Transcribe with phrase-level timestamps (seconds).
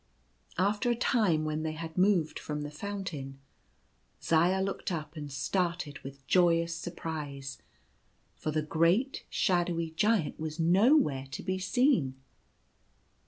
[0.57, 3.39] After a time, when they had moved from the fountain,
[4.19, 7.59] Zaya looked up and started with joyous surprise,
[8.35, 12.15] for the great shadowy Giant was nowhere to be seen.